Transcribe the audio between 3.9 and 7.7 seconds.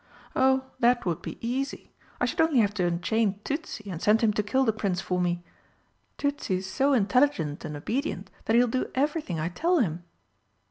and send him to kill the Prince for me. Tützi's so intelligent